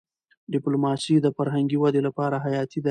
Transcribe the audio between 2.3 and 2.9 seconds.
حياتي ده.